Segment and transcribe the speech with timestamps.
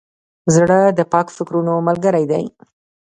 [0.55, 2.43] زړه د پاک فکرونو ملګری دی.